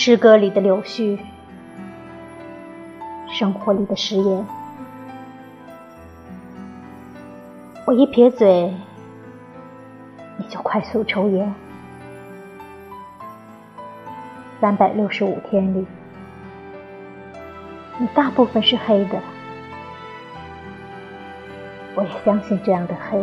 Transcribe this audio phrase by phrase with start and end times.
[0.00, 1.18] 诗歌里的柳絮，
[3.32, 4.46] 生活里的食言。
[7.84, 8.72] 我一撇嘴，
[10.36, 11.52] 你就快速抽烟。
[14.60, 15.84] 三百六十五天里，
[17.98, 19.20] 你大部分是黑的。
[21.96, 23.18] 我也相信这样的黑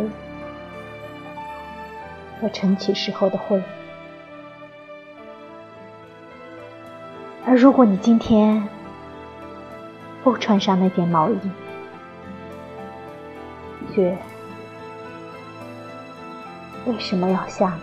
[2.38, 3.62] 和晨起时候的灰。
[7.48, 8.60] 而如果你今天
[10.24, 11.38] 不穿上那件毛衣
[13.94, 14.18] 雪
[16.86, 17.80] 为什么要下呢？